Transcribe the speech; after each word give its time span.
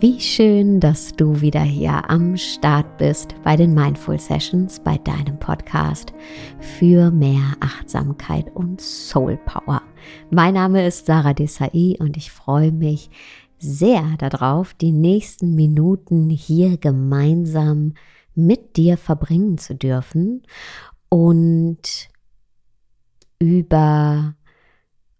Wie 0.00 0.20
schön, 0.20 0.80
dass 0.80 1.12
du 1.12 1.40
wieder 1.40 1.62
hier 1.62 2.10
am 2.10 2.36
Start 2.36 2.98
bist 2.98 3.34
bei 3.44 3.54
den 3.54 3.74
Mindful 3.74 4.18
Sessions, 4.18 4.80
bei 4.80 4.98
deinem 4.98 5.38
Podcast 5.38 6.12
für 6.58 7.10
mehr 7.10 7.56
Achtsamkeit 7.60 8.54
und 8.54 8.80
Soul 8.80 9.36
Power. 9.46 9.82
Mein 10.30 10.54
Name 10.54 10.86
ist 10.86 11.06
Sarah 11.06 11.32
Desai 11.32 11.96
und 12.00 12.16
ich 12.16 12.32
freue 12.32 12.72
mich 12.72 13.10
sehr 13.58 14.16
darauf, 14.18 14.74
die 14.74 14.92
nächsten 14.92 15.54
Minuten 15.54 16.28
hier 16.28 16.76
gemeinsam 16.76 17.94
mit 18.34 18.76
dir 18.76 18.96
verbringen 18.96 19.58
zu 19.58 19.74
dürfen 19.74 20.42
und 21.08 22.08
über 23.38 24.34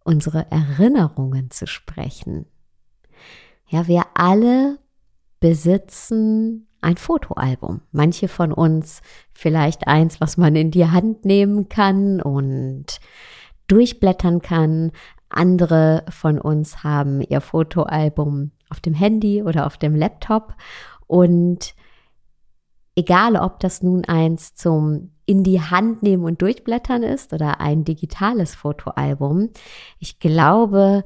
unsere 0.04 0.50
Erinnerungen 0.50 1.50
zu 1.50 1.66
sprechen 1.66 2.46
ja, 3.68 3.86
wir 3.88 4.04
alle 4.14 4.78
besitzen 5.40 6.66
ein 6.80 6.96
Fotoalbum. 6.96 7.80
Manche 7.90 8.28
von 8.28 8.52
uns 8.52 9.00
vielleicht 9.32 9.88
eins, 9.88 10.20
was 10.20 10.36
man 10.36 10.54
in 10.56 10.70
die 10.70 10.86
Hand 10.86 11.24
nehmen 11.24 11.68
kann 11.68 12.20
und 12.20 13.00
durchblättern 13.66 14.40
kann. 14.40 14.92
Andere 15.28 16.04
von 16.08 16.38
uns 16.38 16.84
haben 16.84 17.20
ihr 17.20 17.40
Fotoalbum 17.40 18.52
auf 18.70 18.80
dem 18.80 18.94
Handy 18.94 19.42
oder 19.42 19.66
auf 19.66 19.76
dem 19.76 19.96
Laptop 19.96 20.54
und 21.06 21.74
egal 22.94 23.36
ob 23.36 23.60
das 23.60 23.82
nun 23.82 24.04
eins 24.04 24.54
zum 24.54 25.10
in 25.26 25.42
die 25.42 25.60
Hand 25.60 26.04
nehmen 26.04 26.24
und 26.24 26.40
durchblättern 26.40 27.02
ist 27.02 27.32
oder 27.32 27.60
ein 27.60 27.84
digitales 27.84 28.54
Fotoalbum, 28.54 29.50
ich 29.98 30.20
glaube, 30.20 31.02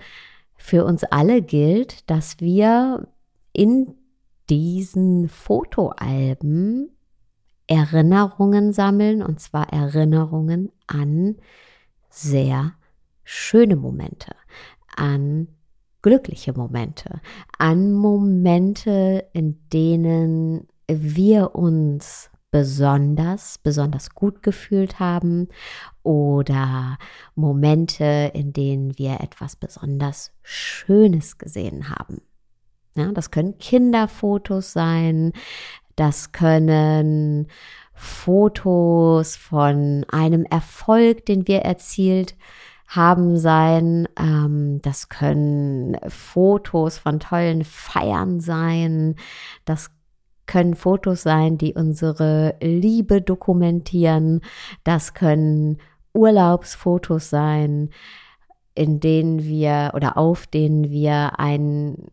für 0.60 0.84
uns 0.84 1.04
alle 1.04 1.42
gilt, 1.42 2.08
dass 2.10 2.38
wir 2.38 3.08
in 3.52 3.94
diesen 4.50 5.28
Fotoalben 5.28 6.90
Erinnerungen 7.66 8.72
sammeln, 8.72 9.22
und 9.22 9.40
zwar 9.40 9.72
Erinnerungen 9.72 10.70
an 10.86 11.36
sehr 12.10 12.74
schöne 13.24 13.76
Momente, 13.76 14.34
an 14.94 15.48
glückliche 16.02 16.52
Momente, 16.52 17.20
an 17.58 17.92
Momente, 17.92 19.26
in 19.32 19.58
denen 19.72 20.68
wir 20.88 21.54
uns 21.54 22.29
besonders, 22.50 23.58
besonders 23.58 24.10
gut 24.10 24.42
gefühlt 24.42 24.98
haben 24.98 25.48
oder 26.02 26.98
Momente, 27.34 28.30
in 28.34 28.52
denen 28.52 28.98
wir 28.98 29.20
etwas 29.20 29.56
besonders 29.56 30.32
Schönes 30.42 31.38
gesehen 31.38 31.90
haben. 31.90 32.22
Ja, 32.96 33.12
das 33.12 33.30
können 33.30 33.58
Kinderfotos 33.58 34.72
sein, 34.72 35.32
das 35.94 36.32
können 36.32 37.46
Fotos 37.92 39.36
von 39.36 40.04
einem 40.10 40.44
Erfolg, 40.44 41.26
den 41.26 41.46
wir 41.46 41.60
erzielt 41.60 42.36
haben 42.88 43.36
sein. 43.36 44.08
Ähm, 44.18 44.80
das 44.82 45.08
können 45.08 45.96
Fotos 46.08 46.98
von 46.98 47.20
tollen 47.20 47.64
Feiern 47.64 48.40
sein. 48.40 49.14
Das 49.64 49.90
können 50.50 50.74
Fotos 50.74 51.22
sein, 51.22 51.56
die 51.58 51.74
unsere 51.74 52.56
Liebe 52.60 53.22
dokumentieren. 53.22 54.40
Das 54.82 55.14
können 55.14 55.78
Urlaubsfotos 56.12 57.30
sein, 57.30 57.90
in 58.74 58.98
denen 58.98 59.44
wir 59.44 59.92
oder 59.94 60.18
auf 60.18 60.48
denen 60.48 60.90
wir 60.90 61.38
einen 61.38 62.08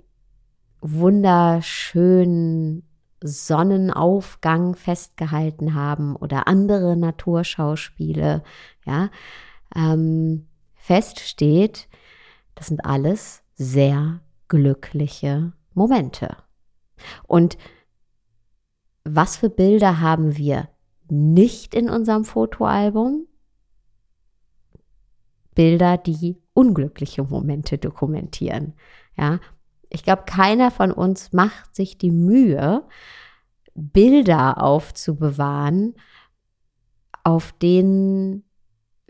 wunderschönen 0.82 2.84
Sonnenaufgang 3.24 4.76
festgehalten 4.76 5.74
haben 5.74 6.16
oder 6.16 6.48
andere 6.48 6.96
Naturschauspiele, 6.96 8.44
ja, 8.86 9.10
ähm, 9.76 10.46
feststeht, 10.76 11.88
das 12.54 12.68
sind 12.68 12.86
alles 12.86 13.42
sehr 13.56 14.20
glückliche 14.48 15.54
Momente. 15.74 16.38
Und 17.26 17.58
was 19.16 19.38
für 19.38 19.50
Bilder 19.50 20.00
haben 20.00 20.38
wir 20.38 20.70
nicht 21.10 21.74
in 21.74 21.90
unserem 21.90 22.26
Fotoalbum? 22.26 23.28
Bilder, 25.56 25.98
die 25.98 26.38
unglückliche 26.54 27.24
Momente 27.24 27.78
dokumentieren. 27.78 28.74
Ja, 29.18 29.40
ich 29.90 30.04
glaube, 30.04 30.24
keiner 30.26 30.70
von 30.72 30.92
uns 30.92 31.34
macht 31.34 31.76
sich 31.76 31.98
die 31.98 32.12
Mühe, 32.12 32.84
Bilder 33.74 34.62
aufzubewahren, 34.62 35.96
auf 37.24 37.54
denen 37.54 38.44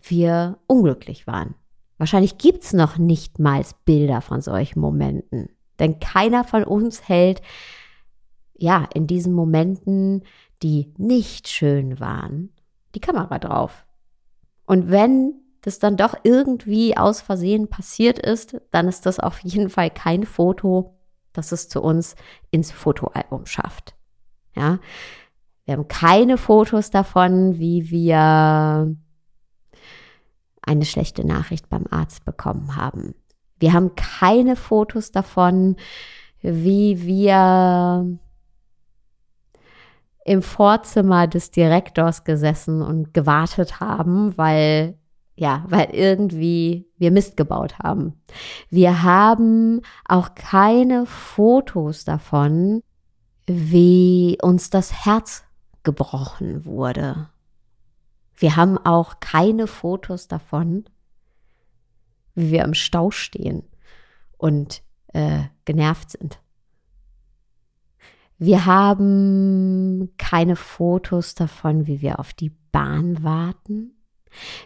wir 0.01 0.59
unglücklich 0.67 1.27
waren. 1.27 1.55
Wahrscheinlich 1.97 2.37
gibt 2.37 2.63
es 2.63 2.73
noch 2.73 2.97
nicht 2.97 3.39
mal 3.39 3.63
Bilder 3.85 4.21
von 4.21 4.41
solchen 4.41 4.79
Momenten. 4.79 5.49
Denn 5.79 5.99
keiner 5.99 6.43
von 6.43 6.63
uns 6.63 7.07
hält 7.07 7.41
ja, 8.57 8.88
in 8.94 9.07
diesen 9.07 9.34
Momenten, 9.34 10.23
die 10.63 10.94
nicht 10.97 11.47
schön 11.47 12.00
waren, 12.00 12.50
die 12.95 13.00
Kamera 13.00 13.40
drauf. 13.40 13.85
Und 14.66 14.90
wenn 14.90 15.35
das 15.62 15.79
dann 15.79 15.97
doch 15.97 16.16
irgendwie 16.23 16.97
aus 16.97 17.22
Versehen 17.22 17.69
passiert 17.69 18.19
ist, 18.19 18.59
dann 18.72 18.88
ist 18.88 19.06
das 19.06 19.19
auf 19.19 19.40
jeden 19.40 19.69
Fall 19.69 19.90
kein 19.90 20.25
Foto, 20.25 20.95
das 21.34 21.51
es 21.51 21.69
zu 21.69 21.81
uns 21.81 22.16
ins 22.51 22.72
Fotoalbum 22.72 23.45
schafft. 23.45 23.95
Ja, 24.56 24.79
wir 25.66 25.74
haben 25.74 25.88
keine 25.88 26.38
Fotos 26.38 26.89
davon, 26.89 27.59
wie 27.59 27.91
wir 27.91 28.95
eine 30.62 30.85
schlechte 30.85 31.25
Nachricht 31.25 31.69
beim 31.69 31.85
Arzt 31.89 32.25
bekommen 32.25 32.75
haben. 32.75 33.13
Wir 33.59 33.74
haben 33.74 33.95
keine 33.95 34.56
Fotos 34.56 35.12
davon, 35.12 35.75
wie 36.41 37.06
wir 37.06 38.18
im 40.27 40.41
Vorzimmer 40.41 41.25
des 41.25 41.51
Direktors 41.51 42.25
gesessen 42.25 42.81
und 42.81 43.13
gewartet 43.13 43.79
haben, 43.79 44.38
weil 44.38 44.99
ja, 45.39 45.63
weil 45.69 45.91
irgendwie 45.91 46.88
wir 46.97 47.11
Mist 47.11 47.38
gebaut 47.38 47.77
haben. 47.77 48.19
Wir 48.69 49.03
haben 49.03 49.81
auch 50.03 50.33
keine 50.33 51.05
Fotos 51.05 52.05
davon, 52.05 52.81
wie 53.45 54.38
uns 54.41 54.71
das 54.71 55.05
Herz 55.05 55.43
gebrochen 55.83 56.65
wurde. 56.65 57.29
Wir 58.35 58.55
haben 58.55 58.79
auch 58.79 59.19
keine 59.19 59.67
Fotos 59.67 60.27
davon, 60.27 60.85
wie 62.33 62.51
wir 62.51 62.63
im 62.63 62.73
Stau 62.73 63.11
stehen 63.11 63.63
und 64.38 64.81
äh, 65.13 65.44
genervt 65.65 66.09
sind. 66.09 66.39
Wir 68.39 68.65
haben 68.65 70.13
keine 70.17 70.56
Fotos 70.56 71.33
davon, 71.33 71.88
wie 71.88 72.01
wir 72.01 72.19
auf 72.19 72.33
die 72.33 72.51
Bahn 72.71 73.23
warten. 73.23 73.97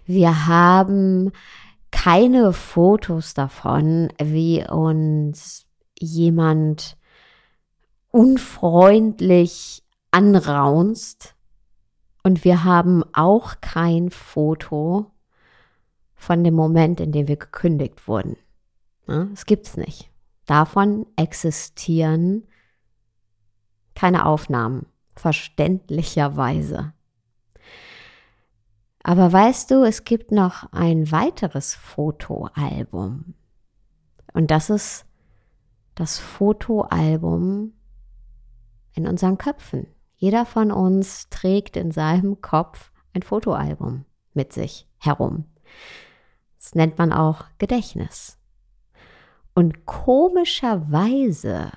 Wir 0.06 0.48
haben 0.48 1.32
keine 1.90 2.52
Fotos 2.52 3.34
davon, 3.34 4.10
wie 4.22 4.66
uns 4.68 5.68
jemand 5.98 6.98
unfreundlich 8.12 9.84
anraunst. 10.12 11.36
Und 12.24 12.44
wir 12.44 12.64
haben 12.66 13.04
auch 13.14 13.62
kein 13.62 14.10
Foto 14.10 15.12
von 16.14 16.44
dem 16.44 16.54
Moment, 16.54 17.00
in 17.00 17.12
dem 17.12 17.28
wir 17.28 17.38
gekündigt 17.38 18.08
wurden. 18.08 18.36
Das 19.08 19.46
gibt's 19.46 19.78
nicht. 19.78 20.10
Davon 20.46 21.06
existieren 21.16 22.44
keine 23.96 24.26
Aufnahmen, 24.26 24.86
verständlicherweise. 25.16 26.94
Aber 29.04 29.32
weißt 29.32 29.72
du, 29.72 29.84
es 29.84 30.04
gibt 30.04 30.32
noch 30.32 30.72
ein 30.72 31.12
weiteres 31.12 31.74
Fotoalbum. 31.74 33.34
Und 34.34 34.52
das 34.52 34.70
ist 34.70 35.06
das 35.96 36.20
Fotoalbum 36.20 37.74
in 38.94 39.08
unseren 39.08 39.38
Köpfen. 39.38 39.88
Jeder 40.16 40.46
von 40.46 40.72
uns 40.72 41.30
trägt 41.30 41.76
in 41.78 41.92
seinem 41.92 42.42
Kopf 42.42 42.92
ein 43.14 43.24
Fotoalbum 43.24 44.06
mit 44.34 44.54
sich 44.54 44.88
herum. 45.00 45.46
Das 46.60 46.76
nennt 46.76 46.98
man 46.98 47.12
auch 47.12 47.46
Gedächtnis. 47.58 48.38
Und 49.54 49.86
komischerweise 49.86 51.72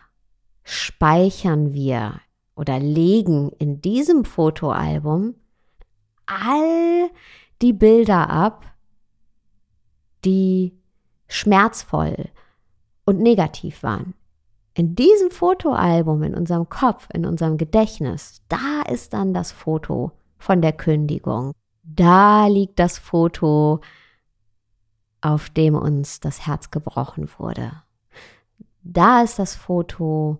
speichern 0.65 1.73
wir 1.73 2.21
oder 2.57 2.79
legen 2.79 3.51
in 3.59 3.81
diesem 3.81 4.25
Fotoalbum 4.25 5.35
all 6.27 7.11
die 7.63 7.73
Bilder 7.73 8.31
ab, 8.31 8.65
die 10.25 10.73
schmerzvoll 11.29 12.31
und 13.05 13.21
negativ 13.21 13.83
waren. 13.83 14.15
in 14.75 14.97
diesem 14.97 15.31
Fotoalbum, 15.31 16.23
in 16.25 16.35
unserem 16.35 16.69
Kopf, 16.69 17.09
in 17.15 17.25
unserem 17.25 17.57
Gedächtnis, 17.57 18.43
da 18.49 18.83
ist 18.91 19.13
dann 19.13 19.33
das 19.33 19.53
Foto 19.53 20.13
von 20.37 20.61
der 20.61 20.73
Kündigung. 20.73 21.53
Da 21.85 22.49
liegt 22.49 22.79
das 22.81 22.99
Foto, 22.99 23.81
auf 25.21 25.49
dem 25.49 25.77
uns 25.77 26.21
das 26.21 26.47
Herz 26.47 26.71
gebrochen 26.71 27.31
wurde. 27.39 27.71
Da 28.83 29.23
ist 29.23 29.39
das 29.39 29.55
Foto, 29.55 30.39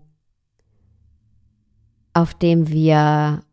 auf 2.15 2.33
dem 2.33 2.69
wir 2.69 3.43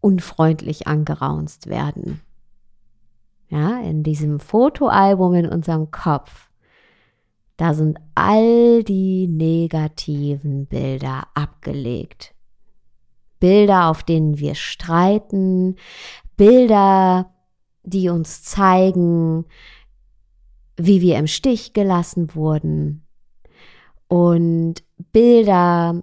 unfreundlich 0.00 0.86
angeraunzt 0.86 1.66
werden. 1.68 2.20
Ja, 3.48 3.80
in 3.80 4.02
diesem 4.02 4.40
Fotoalbum 4.40 5.34
in 5.34 5.48
unserem 5.48 5.90
Kopf, 5.90 6.50
da 7.56 7.72
sind 7.72 7.98
all 8.14 8.84
die 8.84 9.26
negativen 9.26 10.66
Bilder 10.66 11.28
abgelegt. 11.34 12.34
Bilder, 13.40 13.88
auf 13.88 14.02
denen 14.02 14.38
wir 14.38 14.54
streiten, 14.54 15.76
Bilder, 16.36 17.32
die 17.84 18.10
uns 18.10 18.42
zeigen, 18.42 19.46
wie 20.76 21.00
wir 21.00 21.16
im 21.16 21.26
Stich 21.26 21.72
gelassen 21.72 22.34
wurden 22.34 23.06
und 24.08 24.82
Bilder, 25.12 26.02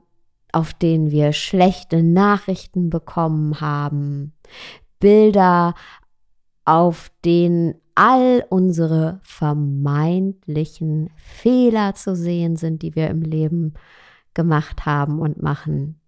auf 0.55 0.73
denen 0.73 1.11
wir 1.11 1.33
schlechte 1.33 2.01
Nachrichten 2.01 2.89
bekommen 2.89 3.59
haben, 3.59 4.31
Bilder, 5.01 5.75
auf 6.63 7.11
denen 7.25 7.75
all 7.93 8.45
unsere 8.49 9.19
vermeintlichen 9.21 11.09
Fehler 11.17 11.93
zu 11.93 12.15
sehen 12.15 12.55
sind, 12.55 12.83
die 12.83 12.95
wir 12.95 13.09
im 13.09 13.21
Leben 13.21 13.73
gemacht 14.33 14.85
haben 14.85 15.19
und 15.19 15.43
machen. 15.43 15.99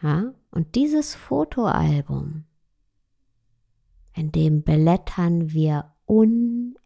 Ja? 0.00 0.34
Und 0.52 0.76
dieses 0.76 1.16
Fotoalbum, 1.16 2.44
in 4.14 4.30
dem 4.30 4.62
blättern 4.62 5.50
wir 5.50 5.90
unentwegt. 6.06 6.76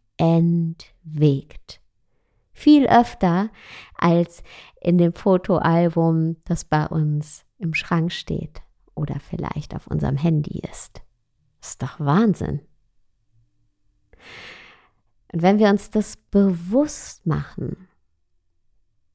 Viel 2.55 2.87
öfter 2.87 3.49
als 3.95 4.41
in 4.79 4.97
dem 4.97 5.13
Fotoalbum, 5.13 6.37
das 6.45 6.63
bei 6.63 6.87
uns 6.87 7.43
im 7.57 7.73
Schrank 7.73 8.13
steht 8.13 8.61
oder 8.95 9.19
vielleicht 9.19 9.75
auf 9.75 9.87
unserem 9.87 10.15
Handy 10.15 10.61
ist. 10.71 11.01
Ist 11.61 11.83
doch 11.83 11.99
Wahnsinn. 11.99 12.61
Und 15.33 15.41
wenn 15.41 15.59
wir 15.59 15.67
uns 15.67 15.89
das 15.91 16.15
bewusst 16.15 17.27
machen, 17.27 17.89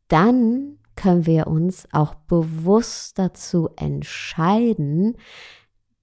dann 0.08 0.78
können 0.94 1.24
wir 1.24 1.46
uns 1.46 1.88
auch 1.92 2.14
bewusst 2.14 3.18
dazu 3.18 3.70
entscheiden, 3.76 5.16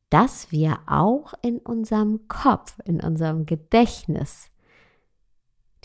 dass 0.09 0.51
wir 0.51 0.79
auch 0.87 1.35
in 1.43 1.59
unserem 1.59 2.27
Kopf, 2.27 2.79
in 2.83 2.99
unserem 2.99 3.45
Gedächtnis 3.45 4.49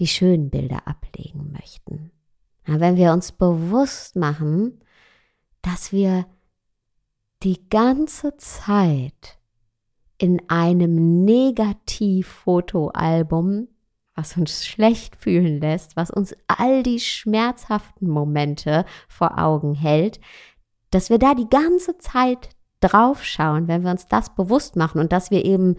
die 0.02 0.08
schönen 0.08 0.50
Bilder 0.50 0.88
ablegen 0.88 1.52
möchten. 1.52 2.10
Ja, 2.66 2.80
wenn 2.80 2.96
wir 2.96 3.12
uns 3.12 3.30
bewusst 3.30 4.16
machen, 4.16 4.80
dass 5.62 5.92
wir 5.92 6.26
die 7.44 7.68
ganze 7.70 8.36
Zeit 8.36 9.38
in 10.18 10.42
einem 10.48 11.24
Negativfotoalbum, 11.24 13.68
was 14.16 14.36
uns 14.36 14.66
schlecht 14.66 15.14
fühlen 15.14 15.60
lässt, 15.60 15.94
was 15.94 16.10
uns 16.10 16.34
all 16.48 16.82
die 16.82 16.98
schmerzhaften 16.98 18.08
Momente 18.08 18.84
vor 19.08 19.38
Augen 19.38 19.76
hält, 19.76 20.18
dass 20.90 21.10
wir 21.10 21.20
da 21.20 21.36
die 21.36 21.48
ganze 21.48 21.96
Zeit 21.98 22.48
draufschauen, 22.80 23.68
wenn 23.68 23.84
wir 23.84 23.92
uns 23.92 24.08
das 24.08 24.34
bewusst 24.34 24.74
machen 24.74 25.00
und 25.00 25.12
dass 25.12 25.30
wir 25.30 25.44
eben 25.44 25.76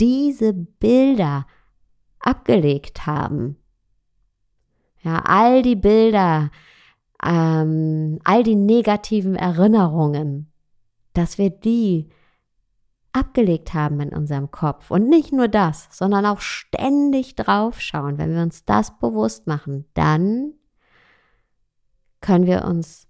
diese 0.00 0.52
Bilder 0.52 1.46
abgelegt 2.22 3.06
haben. 3.06 3.56
Ja, 5.02 5.20
all 5.24 5.62
die 5.62 5.76
Bilder, 5.76 6.50
ähm, 7.24 8.18
all 8.24 8.42
die 8.42 8.54
negativen 8.54 9.36
Erinnerungen, 9.36 10.52
dass 11.12 11.38
wir 11.38 11.50
die 11.50 12.10
abgelegt 13.12 13.74
haben 13.74 14.00
in 14.00 14.10
unserem 14.10 14.50
Kopf. 14.50 14.90
Und 14.90 15.08
nicht 15.08 15.32
nur 15.32 15.48
das, 15.48 15.88
sondern 15.90 16.24
auch 16.24 16.40
ständig 16.40 17.34
draufschauen. 17.34 18.18
Wenn 18.18 18.34
wir 18.34 18.42
uns 18.42 18.64
das 18.64 18.98
bewusst 18.98 19.46
machen, 19.46 19.84
dann 19.94 20.54
können 22.20 22.46
wir 22.46 22.64
uns 22.64 23.06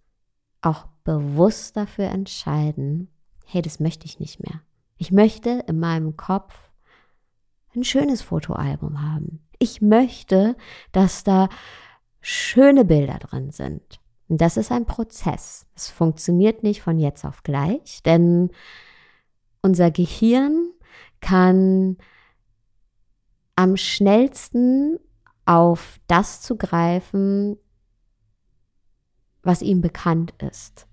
auch 0.61 0.87
bewusst 1.05 1.77
dafür 1.77 2.07
entscheiden, 2.07 3.11
hey, 3.47 3.63
das 3.63 3.81
möchte 3.81 4.07
ich 4.07 4.19
nicht 4.19 4.41
mehr. 4.41 4.61
Ich 4.97 5.13
möchte 5.13 5.65
in 5.67 5.79
meinem 5.79 6.17
Kopf 6.17 6.55
ein 7.75 7.85
schönes 7.85 8.23
Fotoalbum 8.23 9.03
haben. 9.03 9.41
Ich 9.59 9.81
möchte, 9.81 10.57
dass 10.93 11.25
da 11.25 11.49
schöne 12.21 12.85
Bilder 12.85 13.19
drin 13.19 13.51
sind. 13.51 14.01
Und 14.29 14.41
das 14.41 14.57
ist 14.57 14.73
ein 14.73 14.87
Prozess. 14.87 15.67
Es 15.75 15.91
funktioniert 15.91 16.63
nicht 16.63 16.83
von 16.83 16.99
jetzt 16.99 17.25
auf 17.25 17.43
gleich, 17.43 18.03
denn 18.03 18.51
unser 19.61 19.91
Gehirn 19.91 20.71
kann 21.21 21.99
am 23.57 23.77
schnellsten 23.77 24.99
auf 25.45 26.01
das 26.07 26.41
zugreifen, 26.41 27.57
was 29.43 29.63
ihm 29.63 29.81
bekannt 29.81 30.35
ist. 30.39 30.87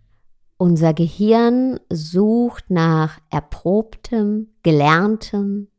Unser 0.57 0.93
Gehirn 0.93 1.79
sucht 1.89 2.69
nach 2.69 3.19
erprobtem, 3.29 4.49
gelerntem, 4.63 5.69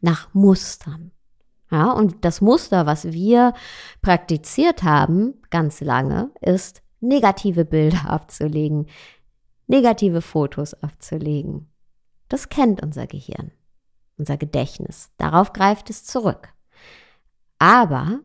nach 0.00 0.32
Mustern. 0.34 1.12
Ja, 1.70 1.92
und 1.92 2.24
das 2.24 2.40
Muster, 2.40 2.86
was 2.86 3.12
wir 3.12 3.52
praktiziert 4.00 4.82
haben, 4.82 5.34
ganz 5.50 5.80
lange, 5.80 6.30
ist, 6.40 6.82
negative 7.00 7.64
Bilder 7.64 8.04
abzulegen, 8.08 8.86
negative 9.66 10.22
Fotos 10.22 10.74
abzulegen. 10.74 11.70
Das 12.28 12.48
kennt 12.48 12.82
unser 12.82 13.06
Gehirn, 13.06 13.52
unser 14.16 14.36
Gedächtnis. 14.36 15.10
Darauf 15.18 15.52
greift 15.52 15.90
es 15.90 16.04
zurück. 16.04 16.48
Aber 17.58 18.20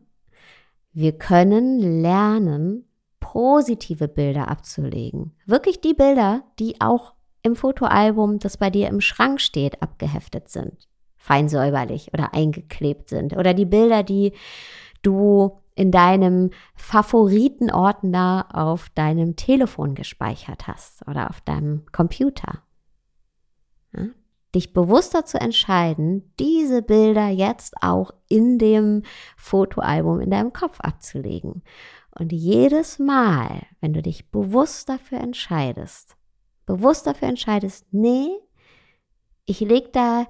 wir 0.92 1.18
können 1.18 2.02
lernen, 2.02 2.88
positive 3.20 4.06
Bilder 4.06 4.48
abzulegen. 4.48 5.34
Wirklich 5.44 5.80
die 5.80 5.94
Bilder, 5.94 6.44
die 6.58 6.80
auch 6.80 7.14
im 7.42 7.56
Fotoalbum, 7.56 8.38
das 8.38 8.56
bei 8.56 8.70
dir 8.70 8.88
im 8.88 9.00
Schrank 9.00 9.40
steht, 9.40 9.82
abgeheftet 9.82 10.48
sind 10.48 10.88
fein 11.24 11.48
säuberlich 11.48 12.12
oder 12.12 12.34
eingeklebt 12.34 13.08
sind. 13.08 13.34
Oder 13.34 13.54
die 13.54 13.64
Bilder, 13.64 14.02
die 14.02 14.32
du 15.00 15.58
in 15.74 15.90
deinem 15.90 16.50
Favoritenordner 16.74 18.48
auf 18.52 18.90
deinem 18.90 19.34
Telefon 19.34 19.94
gespeichert 19.94 20.66
hast 20.66 21.08
oder 21.08 21.30
auf 21.30 21.40
deinem 21.40 21.86
Computer. 21.92 22.62
Ja? 23.96 24.08
Dich 24.54 24.74
bewusster 24.74 25.24
zu 25.24 25.40
entscheiden, 25.40 26.30
diese 26.38 26.82
Bilder 26.82 27.28
jetzt 27.28 27.74
auch 27.80 28.10
in 28.28 28.58
dem 28.58 29.02
Fotoalbum 29.38 30.20
in 30.20 30.30
deinem 30.30 30.52
Kopf 30.52 30.78
abzulegen. 30.80 31.62
Und 32.10 32.32
jedes 32.32 32.98
Mal, 32.98 33.62
wenn 33.80 33.94
du 33.94 34.02
dich 34.02 34.30
bewusst 34.30 34.90
dafür 34.90 35.20
entscheidest, 35.20 36.16
bewusst 36.66 37.06
dafür 37.06 37.28
entscheidest, 37.28 37.86
nee, 37.92 38.28
ich 39.46 39.60
lege 39.60 39.88
da 39.90 40.26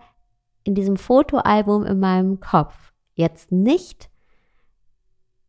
in 0.64 0.74
diesem 0.74 0.96
Fotoalbum 0.96 1.84
in 1.84 2.00
meinem 2.00 2.40
Kopf 2.40 2.92
jetzt 3.14 3.52
nicht 3.52 4.10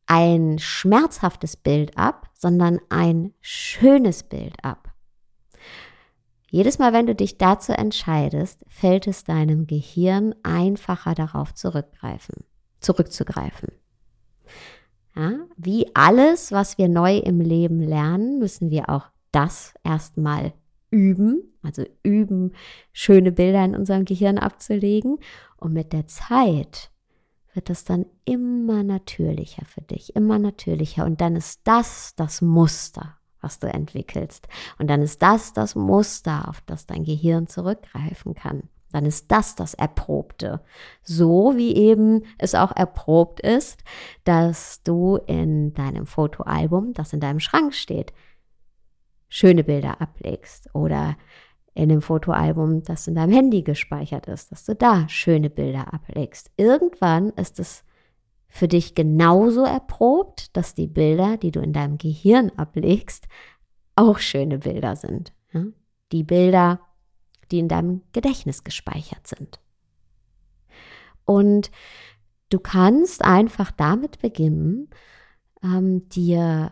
ein 0.06 0.60
schmerzhaftes 0.60 1.58
Bild 1.58 1.98
ab, 1.98 2.30
sondern 2.34 2.80
ein 2.90 3.34
schönes 3.42 4.24
Bild 4.24 4.64
ab. 4.64 4.94
Jedes 6.50 6.78
Mal, 6.78 6.94
wenn 6.94 7.08
du 7.08 7.16
dich 7.16 7.38
dazu 7.38 7.74
entscheidest, 7.74 8.64
fällt 8.68 9.08
es 9.08 9.24
deinem 9.24 9.68
Gehirn 9.68 10.36
einfacher 10.44 11.16
darauf 11.16 11.54
zurückgreifen, 11.54 12.46
zurückzugreifen. 12.82 13.70
Ja, 15.16 15.34
wie 15.58 15.94
alles, 15.96 16.52
was 16.52 16.78
wir 16.78 16.88
neu 16.88 17.18
im 17.18 17.42
Leben 17.42 17.82
lernen, 17.82 18.38
müssen 18.38 18.70
wir 18.70 18.90
auch 18.90 19.08
das 19.32 19.74
erstmal 19.84 20.54
üben, 20.96 21.54
also 21.62 21.84
üben, 22.04 22.54
schöne 22.94 23.34
Bilder 23.34 23.66
in 23.66 23.76
unserem 23.76 24.06
Gehirn 24.06 24.38
abzulegen. 24.38 25.18
Und 25.58 25.74
mit 25.74 25.92
der 25.92 26.08
Zeit 26.08 26.90
wird 27.54 27.70
das 27.70 27.84
dann 27.84 28.06
immer 28.24 28.84
natürlicher 28.84 29.66
für 29.66 29.82
dich, 29.82 30.16
immer 30.16 30.40
natürlicher. 30.40 31.06
Und 31.06 31.20
dann 31.20 31.36
ist 31.36 31.62
das 31.66 32.14
das 32.16 32.42
Muster, 32.42 33.18
was 33.42 33.60
du 33.60 33.68
entwickelst. 33.68 34.48
Und 34.80 34.90
dann 34.90 35.02
ist 35.02 35.22
das 35.22 35.52
das 35.52 35.76
Muster, 35.76 36.48
auf 36.48 36.62
das 36.62 36.86
dein 36.86 37.04
Gehirn 37.04 37.48
zurückgreifen 37.48 38.36
kann. 38.36 38.70
Dann 38.94 39.06
ist 39.06 39.30
das 39.30 39.56
das 39.56 39.74
Erprobte. 39.74 40.62
So 41.04 41.58
wie 41.58 41.76
eben 41.76 42.24
es 42.38 42.56
auch 42.56 42.72
erprobt 42.72 43.42
ist, 43.42 43.84
dass 44.24 44.82
du 44.84 45.18
in 45.28 45.74
deinem 45.74 46.06
Fotoalbum, 46.06 46.94
das 46.94 47.12
in 47.12 47.20
deinem 47.20 47.42
Schrank 47.42 47.74
steht, 47.74 48.14
schöne 49.36 49.66
Bilder 49.66 50.00
ablegst 50.00 50.74
oder 50.74 51.18
in 51.74 51.90
dem 51.90 52.02
Fotoalbum, 52.02 52.84
das 52.84 53.06
in 53.06 53.16
deinem 53.16 53.34
Handy 53.34 53.64
gespeichert 53.64 54.28
ist, 54.28 54.50
dass 54.54 54.64
du 54.64 54.76
da 54.76 55.10
schöne 55.10 55.50
Bilder 55.50 55.94
ablegst. 55.94 56.52
Irgendwann 56.56 57.32
ist 57.32 57.60
es 57.60 57.84
für 58.48 58.70
dich 58.70 58.96
genauso 58.96 59.66
erprobt, 59.66 60.56
dass 60.56 60.74
die 60.74 60.88
Bilder, 60.88 61.36
die 61.36 61.52
du 61.52 61.60
in 61.60 61.74
deinem 61.74 61.98
Gehirn 61.98 62.50
ablegst, 62.56 63.28
auch 63.98 64.20
schöne 64.20 64.60
Bilder 64.60 64.96
sind. 64.96 65.34
Die 66.14 66.24
Bilder, 66.24 66.80
die 67.52 67.60
in 67.60 67.68
deinem 67.68 68.04
Gedächtnis 68.14 68.64
gespeichert 68.64 69.28
sind. 69.28 69.60
Und 71.26 71.72
du 72.50 72.60
kannst 72.60 73.26
einfach 73.26 73.72
damit 73.72 74.22
beginnen, 74.22 74.90
ähm, 75.62 76.08
dir 76.08 76.72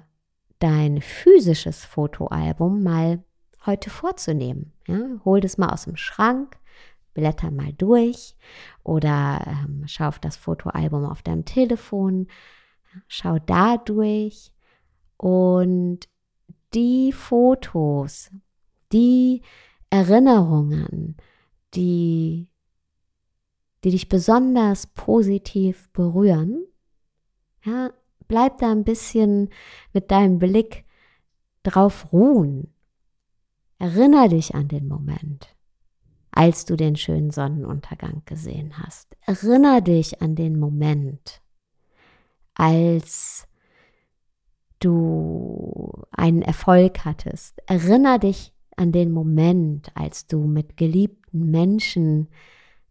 dein 0.64 1.02
physisches 1.02 1.84
Fotoalbum 1.84 2.84
mal 2.84 3.22
heute 3.66 3.90
vorzunehmen. 3.90 4.72
Ja? 4.88 4.98
Hol 5.26 5.42
das 5.42 5.58
mal 5.58 5.68
aus 5.68 5.84
dem 5.84 5.98
Schrank, 5.98 6.58
blätter 7.14 7.52
mal 7.52 7.74
durch 7.74 8.38
oder 8.82 9.42
ähm, 9.46 9.84
schau 9.88 10.08
auf 10.08 10.20
das 10.20 10.38
Fotoalbum 10.38 11.04
auf 11.04 11.22
deinem 11.22 11.44
Telefon, 11.44 12.28
schau 13.10 13.40
da 13.40 13.76
durch 13.76 14.54
und 15.18 16.08
die 16.74 17.12
Fotos, 17.12 18.32
die 18.94 19.42
Erinnerungen, 19.90 21.18
die, 21.74 22.48
die 23.84 23.92
dich 23.92 24.08
besonders 24.08 24.88
positiv 24.88 25.90
berühren, 25.92 26.66
ja, 27.66 27.92
bleib 28.34 28.58
da 28.58 28.72
ein 28.72 28.84
bisschen 28.84 29.50
mit 29.94 30.10
deinem 30.10 30.40
Blick 30.40 30.86
drauf 31.62 32.12
ruhen. 32.12 32.74
Erinner 33.78 34.28
dich 34.28 34.56
an 34.56 34.68
den 34.68 34.88
Moment, 34.88 35.56
als 36.32 36.66
du 36.66 36.76
den 36.76 36.96
schönen 36.96 37.30
Sonnenuntergang 37.30 38.24
gesehen 38.26 38.80
hast. 38.80 39.16
Erinner 39.22 39.82
dich 39.82 40.20
an 40.24 40.34
den 40.34 40.58
Moment, 40.58 41.44
als 42.56 43.48
du 44.80 45.92
einen 46.10 46.42
Erfolg 46.42 47.06
hattest. 47.06 47.62
Erinner 47.68 48.18
dich 48.18 48.52
an 48.78 48.92
den 48.92 49.12
Moment, 49.12 49.92
als 49.94 50.26
du 50.26 50.40
mit 50.40 50.76
geliebten 50.76 51.52
Menschen 51.52 52.30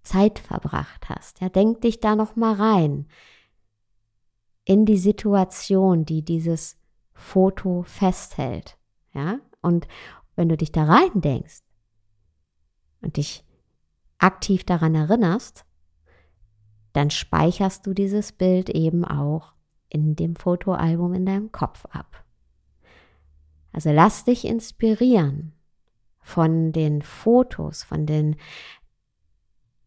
Zeit 0.04 0.38
verbracht 0.38 1.08
hast. 1.08 1.40
Ja, 1.40 1.48
denk 1.48 1.80
dich 1.80 1.98
da 1.98 2.14
noch 2.14 2.36
mal 2.36 2.54
rein 2.54 3.08
in 4.64 4.86
die 4.86 4.98
Situation, 4.98 6.04
die 6.04 6.24
dieses 6.24 6.76
Foto 7.12 7.82
festhält. 7.82 8.78
Ja, 9.12 9.38
und 9.60 9.86
wenn 10.36 10.48
du 10.48 10.56
dich 10.56 10.72
da 10.72 10.84
rein 10.84 11.20
denkst 11.20 11.62
und 13.00 13.16
dich 13.16 13.44
aktiv 14.18 14.64
daran 14.64 14.94
erinnerst, 14.94 15.64
dann 16.92 17.10
speicherst 17.10 17.86
du 17.86 17.94
dieses 17.94 18.32
Bild 18.32 18.70
eben 18.70 19.04
auch 19.04 19.54
in 19.88 20.16
dem 20.16 20.36
Fotoalbum 20.36 21.14
in 21.14 21.26
deinem 21.26 21.52
Kopf 21.52 21.84
ab. 21.86 22.24
Also 23.72 23.90
lass 23.90 24.24
dich 24.24 24.44
inspirieren 24.46 25.52
von 26.20 26.72
den 26.72 27.02
Fotos, 27.02 27.82
von 27.82 28.06
den 28.06 28.36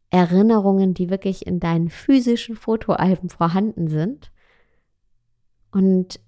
Erinnerungen, 0.10 0.94
die 0.94 1.10
wirklich 1.10 1.46
in 1.46 1.60
deinen 1.60 1.90
physischen 1.90 2.56
Fotoalben 2.56 3.30
vorhanden 3.30 3.88
sind. 3.88 4.32
Und 5.76 6.20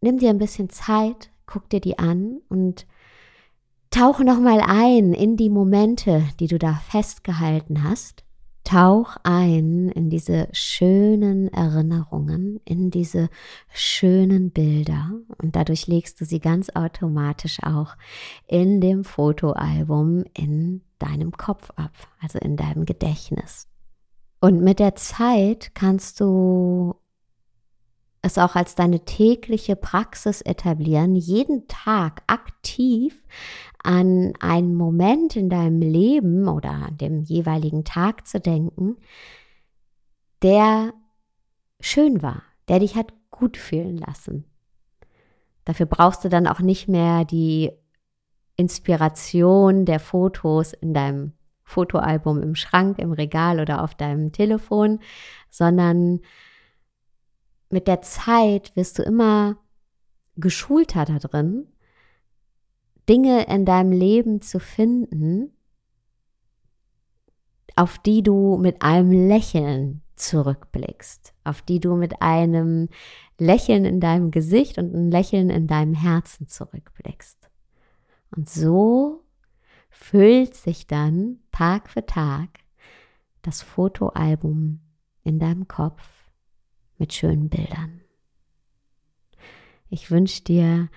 nimm 0.00 0.18
dir 0.18 0.30
ein 0.30 0.38
bisschen 0.38 0.70
Zeit, 0.70 1.30
guck 1.44 1.68
dir 1.68 1.80
die 1.80 1.98
an 1.98 2.40
und 2.48 2.86
tauch 3.90 4.20
nochmal 4.20 4.60
ein 4.64 5.12
in 5.12 5.36
die 5.36 5.50
Momente, 5.50 6.22
die 6.38 6.46
du 6.46 6.58
da 6.58 6.74
festgehalten 6.74 7.82
hast 7.82 8.24
Tauch 8.64 9.16
ein 9.24 9.88
in 9.88 10.10
diese 10.10 10.48
schönen 10.52 11.48
Erinnerungen, 11.48 12.60
in 12.64 12.90
diese 12.90 13.28
schönen 13.72 14.50
Bilder 14.50 15.10
und 15.38 15.56
dadurch 15.56 15.86
legst 15.86 16.20
du 16.20 16.24
sie 16.24 16.40
ganz 16.40 16.70
automatisch 16.74 17.62
auch 17.62 17.96
in 18.46 18.80
dem 18.80 19.02
Fotoalbum 19.02 20.24
in 20.34 20.82
deinem 20.98 21.32
Kopf 21.32 21.70
ab, 21.74 21.92
also 22.20 22.38
in 22.38 22.56
deinem 22.56 22.84
Gedächtnis. 22.84 23.66
Und 24.40 24.62
mit 24.62 24.78
der 24.78 24.94
Zeit 24.94 25.74
kannst 25.74 26.20
du 26.20 26.94
es 28.22 28.38
auch 28.38 28.54
als 28.54 28.74
deine 28.74 29.04
tägliche 29.04 29.76
Praxis 29.76 30.42
etablieren, 30.42 31.14
jeden 31.16 31.66
Tag 31.68 32.22
aktiv 32.26 33.22
an 33.82 34.34
einen 34.40 34.74
Moment 34.74 35.36
in 35.36 35.48
deinem 35.48 35.80
Leben 35.80 36.48
oder 36.48 36.70
an 36.70 36.98
dem 36.98 37.22
jeweiligen 37.22 37.84
Tag 37.84 38.26
zu 38.26 38.38
denken, 38.38 38.96
der 40.42 40.92
schön 41.80 42.22
war, 42.22 42.42
der 42.68 42.80
dich 42.80 42.94
hat 42.94 43.12
gut 43.30 43.56
fühlen 43.56 43.96
lassen. 43.96 44.44
Dafür 45.64 45.86
brauchst 45.86 46.24
du 46.24 46.28
dann 46.28 46.46
auch 46.46 46.60
nicht 46.60 46.88
mehr 46.88 47.24
die 47.24 47.70
Inspiration 48.56 49.86
der 49.86 50.00
Fotos 50.00 50.74
in 50.74 50.92
deinem 50.92 51.32
Fotoalbum 51.64 52.42
im 52.42 52.54
Schrank, 52.54 52.98
im 52.98 53.12
Regal 53.12 53.60
oder 53.60 53.82
auf 53.82 53.94
deinem 53.94 54.32
Telefon, 54.32 54.98
sondern 55.48 56.20
mit 57.70 57.86
der 57.86 58.02
Zeit 58.02 58.74
wirst 58.76 58.98
du 58.98 59.02
immer 59.02 59.56
geschulter 60.36 61.04
da 61.04 61.18
drin, 61.18 61.66
Dinge 63.08 63.46
in 63.46 63.64
deinem 63.64 63.92
Leben 63.92 64.42
zu 64.42 64.60
finden, 64.60 65.52
auf 67.76 67.98
die 67.98 68.22
du 68.22 68.58
mit 68.58 68.82
einem 68.82 69.10
Lächeln 69.28 70.02
zurückblickst, 70.16 71.34
auf 71.44 71.62
die 71.62 71.80
du 71.80 71.96
mit 71.96 72.20
einem 72.20 72.88
Lächeln 73.38 73.84
in 73.84 74.00
deinem 74.00 74.30
Gesicht 74.30 74.76
und 74.78 74.94
einem 74.94 75.10
Lächeln 75.10 75.50
in 75.50 75.66
deinem 75.66 75.94
Herzen 75.94 76.46
zurückblickst. 76.46 77.50
Und 78.36 78.48
so 78.48 79.24
füllt 79.88 80.54
sich 80.54 80.86
dann 80.86 81.38
Tag 81.52 81.88
für 81.88 82.04
Tag 82.04 82.48
das 83.42 83.62
Fotoalbum 83.62 84.80
in 85.24 85.38
deinem 85.38 85.66
Kopf 85.66 86.19
mit 87.00 87.12
schönen 87.12 87.48
Bildern. 87.48 88.00
Ich 89.88 90.10
wünsche 90.10 90.44
dir 90.44 90.88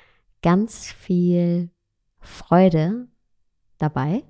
ganz 0.43 0.91
viel 0.91 1.71
Freude 2.19 3.07
dabei. 3.79 4.23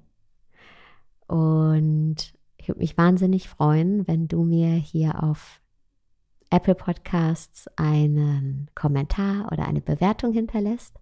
Und 1.28 2.34
ich 2.58 2.68
würde 2.70 2.80
mich 2.80 2.98
wahnsinnig 2.98 3.50
freuen, 3.50 4.08
wenn 4.08 4.28
du 4.28 4.44
mir 4.44 4.70
hier 4.70 5.22
auf 5.24 5.60
Apple 6.50 6.76
Podcasts 6.76 7.68
einen 7.76 8.70
Kommentar 8.76 9.52
oder 9.52 9.68
eine 9.68 9.82
Bewertung 9.82 10.34
hinterlässt. 10.34 11.00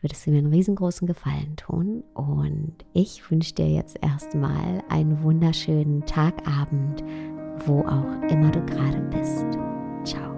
Würdest 0.00 0.26
du 0.26 0.32
mir 0.32 0.38
einen 0.38 0.52
riesengroßen 0.52 1.06
Gefallen 1.06 1.56
tun. 1.56 2.04
Und 2.12 2.74
ich 2.92 3.30
wünsche 3.30 3.54
dir 3.54 3.70
jetzt 3.70 3.96
erstmal 4.02 4.82
einen 4.90 5.22
wunderschönen 5.22 6.04
Tagabend, 6.04 7.02
wo 7.64 7.80
auch 7.82 8.30
immer 8.30 8.50
du 8.50 8.60
gerade 8.66 9.00
bist. 9.10 9.73
Ciao. 10.04 10.33